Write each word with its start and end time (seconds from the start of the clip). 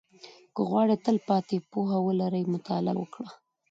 •که 0.55 0.61
غواړې 0.69 0.95
تلپاتې 1.05 1.57
پوهه 1.71 1.97
ولرې، 2.07 2.49
مطالعه 2.53 2.95
وکړه. 2.99 3.29